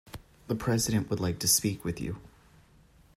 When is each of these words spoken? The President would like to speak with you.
The 0.47 0.55
President 0.55 1.11
would 1.11 1.19
like 1.19 1.37
to 1.37 1.47
speak 1.47 1.85
with 1.85 2.01
you. 2.01 2.17